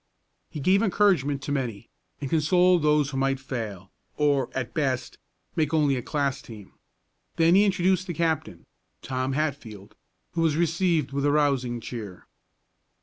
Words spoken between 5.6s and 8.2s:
only a class team. Then he introduced the